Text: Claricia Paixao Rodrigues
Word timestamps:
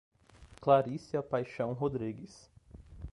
Claricia 0.59 1.21
Paixao 1.21 1.73
Rodrigues 1.75 2.49